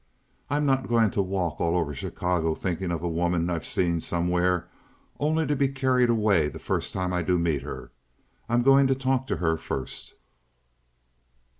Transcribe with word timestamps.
"I'm 0.49 0.65
not 0.65 0.87
going 0.89 1.11
to 1.11 1.21
walk 1.21 1.61
all 1.61 1.77
over 1.77 1.93
Chicago 1.93 2.55
thinking 2.55 2.91
of 2.91 3.03
a 3.03 3.07
woman 3.07 3.51
I've 3.51 3.67
seen 3.67 4.01
somewhere 4.01 4.67
only 5.19 5.45
to 5.45 5.55
be 5.55 5.67
carried 5.67 6.09
away 6.09 6.49
the 6.49 6.57
first 6.57 6.91
time 6.91 7.13
I 7.13 7.21
do 7.21 7.37
meet 7.37 7.61
her. 7.61 7.91
I'm 8.49 8.63
going 8.63 8.87
to 8.87 8.95
talk 8.95 9.27
to 9.27 9.37
her 9.37 9.57
first." 9.57 10.15